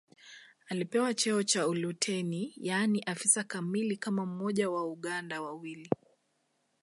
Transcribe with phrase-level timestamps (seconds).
[0.69, 5.89] Alipewa cheo cha luteni yaani afisa kamili kama mmoja wa Wauganda wawili